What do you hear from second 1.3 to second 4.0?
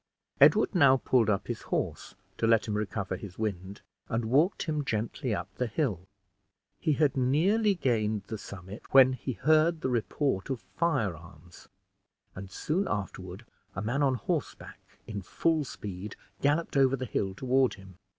his horse to let him recover his wind,